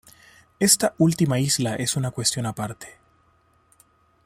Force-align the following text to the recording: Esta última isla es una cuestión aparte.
Esta 0.59 0.95
última 0.97 1.37
isla 1.37 1.75
es 1.75 1.95
una 1.95 2.09
cuestión 2.09 2.47
aparte. 2.47 2.97